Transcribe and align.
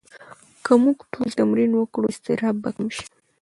که 0.63 0.73
موږ 0.83 0.97
ټول 1.13 1.27
تمرین 1.39 1.71
وکړو، 1.75 2.11
اضطراب 2.11 2.55
به 2.63 2.69
کم 2.75 2.87
شي. 2.95 3.05